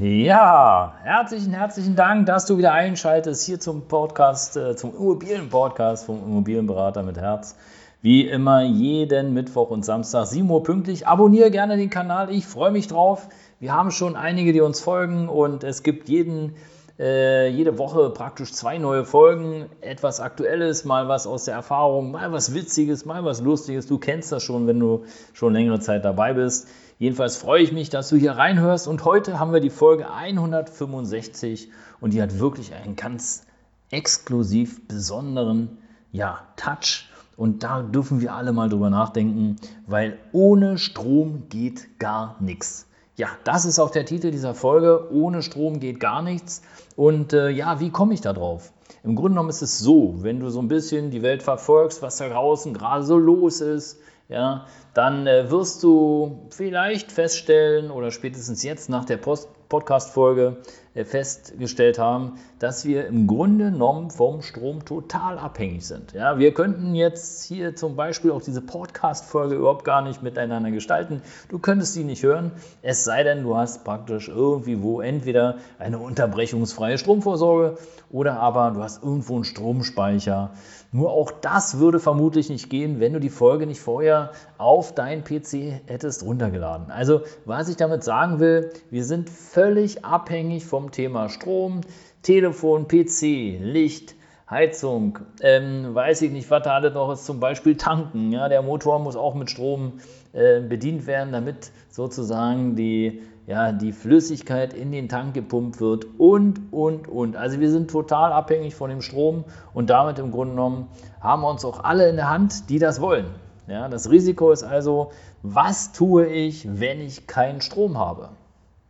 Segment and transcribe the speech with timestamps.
[0.00, 6.22] Ja, herzlichen, herzlichen Dank, dass du wieder einschaltest hier zum Podcast, äh, zum Immobilienpodcast vom
[6.22, 7.56] Immobilienberater mit Herz.
[8.00, 11.08] Wie immer jeden Mittwoch und Samstag 7 Uhr pünktlich.
[11.08, 13.28] Abonniere gerne den Kanal, ich freue mich drauf.
[13.58, 16.54] Wir haben schon einige, die uns folgen und es gibt jeden,
[16.98, 19.66] äh, jede Woche praktisch zwei neue Folgen.
[19.80, 23.86] Etwas Aktuelles, mal was aus der Erfahrung, mal was Witziges, mal was Lustiges.
[23.86, 26.68] Du kennst das schon, wenn du schon längere Zeit dabei bist.
[26.98, 31.70] Jedenfalls freue ich mich, dass du hier reinhörst und heute haben wir die Folge 165
[32.00, 33.44] und die hat wirklich einen ganz
[33.90, 35.78] exklusiv besonderen
[36.10, 42.36] ja, Touch und da dürfen wir alle mal drüber nachdenken, weil ohne Strom geht gar
[42.40, 42.87] nichts.
[43.18, 45.12] Ja, das ist auch der Titel dieser Folge.
[45.12, 46.62] Ohne Strom geht gar nichts.
[46.94, 48.72] Und äh, ja, wie komme ich da drauf?
[49.02, 52.18] Im Grunde genommen ist es so, wenn du so ein bisschen die Welt verfolgst, was
[52.18, 58.62] da draußen gerade so los ist, ja, dann äh, wirst du vielleicht feststellen oder spätestens
[58.62, 60.58] jetzt nach der Podcast-Folge
[61.04, 66.12] festgestellt haben, dass wir im Grunde genommen vom Strom total abhängig sind.
[66.12, 71.22] Ja, wir könnten jetzt hier zum Beispiel auch diese Podcast-Folge überhaupt gar nicht miteinander gestalten.
[71.48, 75.98] Du könntest sie nicht hören, es sei denn, du hast praktisch irgendwie wo entweder eine
[75.98, 77.78] unterbrechungsfreie Stromvorsorge
[78.10, 80.50] oder aber du hast irgendwo einen Stromspeicher.
[80.90, 85.22] Nur auch das würde vermutlich nicht gehen, wenn du die Folge nicht vorher auf dein
[85.22, 86.90] PC hättest runtergeladen.
[86.90, 91.80] Also, was ich damit sagen will, wir sind völlig abhängig vom Thema Strom,
[92.22, 94.14] Telefon, PC, Licht,
[94.50, 98.32] Heizung, ähm, weiß ich nicht, was da alles noch ist, zum Beispiel tanken.
[98.32, 100.00] Ja, der Motor muss auch mit Strom
[100.32, 106.60] äh, bedient werden, damit sozusagen die ja, die Flüssigkeit in den Tank gepumpt wird und,
[106.70, 107.34] und, und.
[107.34, 110.88] Also wir sind total abhängig von dem Strom und damit im Grunde genommen
[111.20, 113.24] haben wir uns auch alle in der Hand, die das wollen.
[113.66, 115.12] Ja, das Risiko ist also,
[115.42, 118.28] was tue ich, wenn ich keinen Strom habe?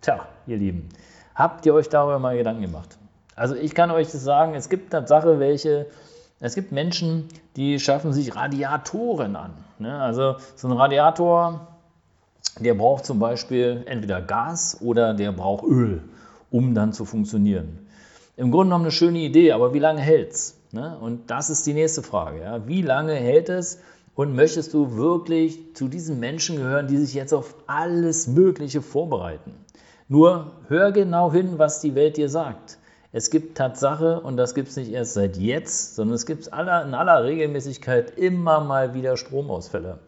[0.00, 0.88] Tja, ihr Lieben,
[1.34, 2.96] habt ihr euch darüber mal Gedanken gemacht?
[3.36, 5.86] Also ich kann euch das sagen, es gibt Tatsache welche,
[6.40, 9.52] es gibt Menschen, die schaffen sich Radiatoren an.
[9.78, 9.98] Ne?
[9.98, 11.66] Also so ein Radiator,
[12.60, 16.02] der braucht zum Beispiel entweder Gas oder der braucht Öl,
[16.50, 17.86] um dann zu funktionieren.
[18.36, 20.56] Im Grunde genommen eine schöne Idee, aber wie lange hält es?
[20.72, 20.96] Ne?
[21.00, 22.40] Und das ist die nächste Frage.
[22.40, 22.66] Ja?
[22.66, 23.80] Wie lange hält es?
[24.16, 29.63] Und möchtest du wirklich zu diesen Menschen gehören, die sich jetzt auf alles Mögliche vorbereiten?
[30.08, 32.78] Nur hör genau hin, was die Welt dir sagt.
[33.10, 36.52] Es gibt Tatsache, und das gibt es nicht erst seit jetzt, sondern es gibt in
[36.52, 40.00] aller Regelmäßigkeit immer mal wieder Stromausfälle.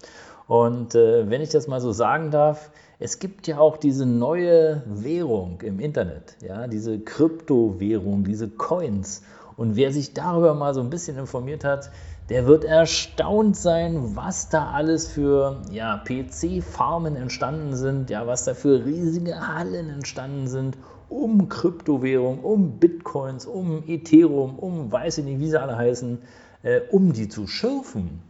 [0.49, 4.83] Und äh, wenn ich das mal so sagen darf, es gibt ja auch diese neue
[4.87, 9.23] Währung im Internet, ja, diese Kryptowährung, diese Coins.
[9.57, 11.91] Und wer sich darüber mal so ein bisschen informiert hat,
[12.29, 18.55] der wird erstaunt sein, was da alles für ja, PC-Farmen entstanden sind, ja, was da
[18.55, 20.77] für riesige Hallen entstanden sind,
[21.09, 26.19] um Kryptowährung, um Bitcoins, um Ethereum, um weiß ich nicht, wie sie alle heißen,
[26.63, 28.23] äh, um die zu schürfen.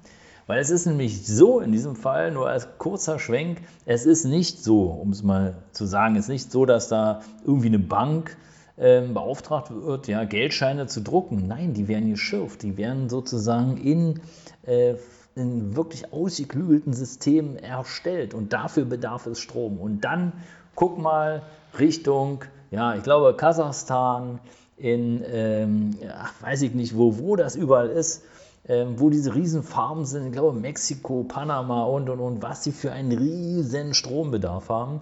[0.47, 4.63] Weil es ist nämlich so in diesem Fall, nur als kurzer Schwenk, es ist nicht
[4.63, 8.37] so, um es mal zu sagen, es ist nicht so, dass da irgendwie eine Bank
[8.77, 11.47] äh, beauftragt wird, ja, Geldscheine zu drucken.
[11.47, 14.21] Nein, die werden geschürft, die werden sozusagen in,
[14.67, 14.95] äh,
[15.35, 19.79] in wirklich ausgeklügelten Systemen erstellt und dafür bedarf es Strom.
[19.79, 20.33] Und dann
[20.75, 21.43] guck mal
[21.79, 24.41] Richtung, ja, ich glaube Kasachstan,
[24.77, 28.23] in, ähm, ja, weiß ich nicht, wo, wo das überall ist
[28.69, 32.73] ähm, wo diese riesen Farmen sind, ich glaube Mexiko, Panama und und und, was sie
[32.73, 35.01] für einen riesen Strombedarf haben.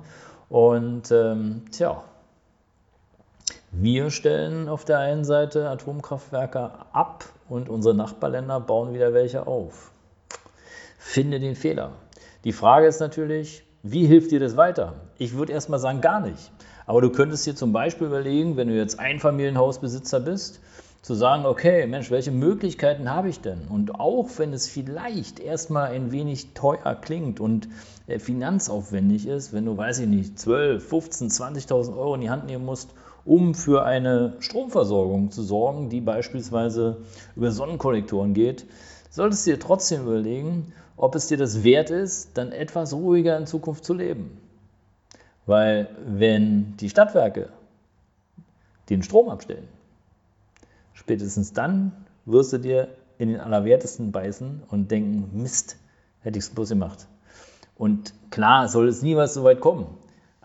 [0.48, 2.04] Und ähm, tja,
[3.80, 9.90] wir stellen auf der einen Seite Atomkraftwerke ab und unsere Nachbarländer bauen wieder welche auf.
[10.98, 11.92] Finde den Fehler.
[12.44, 14.94] Die Frage ist natürlich, wie hilft dir das weiter?
[15.18, 16.52] Ich würde erstmal sagen, gar nicht.
[16.86, 20.60] Aber du könntest dir zum Beispiel überlegen, wenn du jetzt Einfamilienhausbesitzer bist,
[21.02, 23.66] zu sagen, okay, Mensch, welche Möglichkeiten habe ich denn?
[23.68, 27.68] Und auch wenn es vielleicht erstmal ein wenig teuer klingt und
[28.06, 32.46] äh, finanzaufwendig ist, wenn du, weiß ich nicht, 12, 15, 20.000 Euro in die Hand
[32.46, 36.98] nehmen musst, um für eine Stromversorgung zu sorgen, die beispielsweise
[37.36, 38.66] über Sonnenkollektoren geht,
[39.10, 43.46] solltest du dir trotzdem überlegen, ob es dir das wert ist, dann etwas ruhiger in
[43.46, 44.38] Zukunft zu leben.
[45.46, 47.48] Weil wenn die Stadtwerke
[48.88, 49.68] den Strom abstellen,
[50.94, 51.92] Spätestens dann
[52.24, 52.88] wirst du dir
[53.18, 55.76] in den Allerwertesten beißen und denken, Mist,
[56.20, 57.06] hätte ich es bloß gemacht.
[57.76, 59.86] Und klar soll es niemals so weit kommen.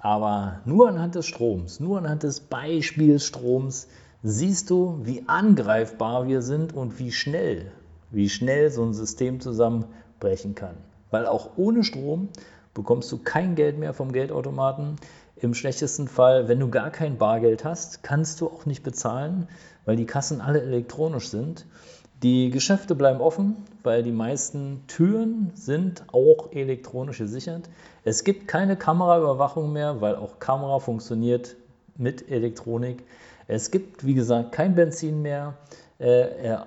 [0.01, 3.87] Aber nur anhand des Stroms, nur anhand des Beispielstroms
[4.23, 7.71] siehst du, wie angreifbar wir sind und wie schnell,
[8.11, 10.75] wie schnell so ein System zusammenbrechen kann.
[11.11, 12.29] Weil auch ohne Strom
[12.73, 14.95] bekommst du kein Geld mehr vom Geldautomaten.
[15.35, 19.47] Im schlechtesten Fall, wenn du gar kein Bargeld hast, kannst du auch nicht bezahlen,
[19.85, 21.65] weil die Kassen alle elektronisch sind.
[22.21, 27.69] Die Geschäfte bleiben offen, weil die meisten Türen sind auch elektronisch gesichert.
[28.03, 31.55] Es gibt keine Kameraüberwachung mehr, weil auch Kamera funktioniert
[31.95, 33.05] mit Elektronik.
[33.47, 35.55] Es gibt, wie gesagt, kein Benzin mehr.
[35.97, 36.57] Äh, äh,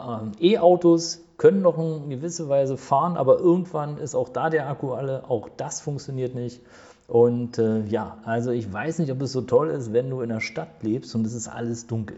[0.41, 5.29] E-Autos können noch in gewisser Weise fahren, aber irgendwann ist auch da der Akku alle.
[5.29, 6.63] Auch das funktioniert nicht.
[7.09, 10.31] Und äh, ja, also ich weiß nicht, ob es so toll ist, wenn du in
[10.31, 12.17] der Stadt lebst und es ist alles dunkel.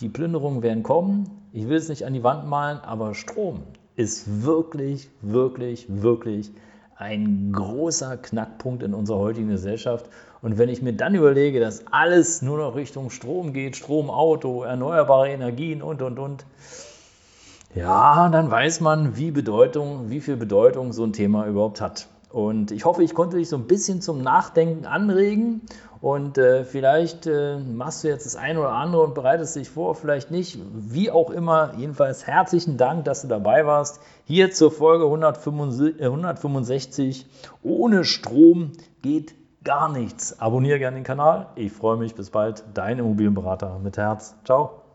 [0.00, 1.28] Die Plünderungen werden kommen.
[1.52, 3.62] Ich will es nicht an die Wand malen, aber Strom
[3.96, 6.52] ist wirklich, wirklich, wirklich
[6.94, 10.08] ein großer Knackpunkt in unserer heutigen Gesellschaft.
[10.40, 14.62] Und wenn ich mir dann überlege, dass alles nur noch Richtung Strom geht, Strom, Auto,
[14.62, 16.44] erneuerbare Energien und, und, und,
[17.74, 22.06] ja, dann weiß man, wie, Bedeutung, wie viel Bedeutung so ein Thema überhaupt hat.
[22.30, 25.62] Und ich hoffe, ich konnte dich so ein bisschen zum Nachdenken anregen
[26.00, 29.94] und äh, vielleicht äh, machst du jetzt das eine oder andere und bereitest dich vor,
[29.94, 30.58] vielleicht nicht.
[30.72, 34.00] Wie auch immer, jedenfalls herzlichen Dank, dass du dabei warst.
[34.24, 37.26] Hier zur Folge 165.
[37.62, 38.72] Ohne Strom
[39.02, 39.34] geht
[39.64, 40.40] gar nichts.
[40.40, 41.48] Abonniere gerne den Kanal.
[41.56, 42.14] Ich freue mich.
[42.14, 42.64] Bis bald.
[42.74, 44.36] Dein Immobilienberater mit Herz.
[44.44, 44.87] Ciao.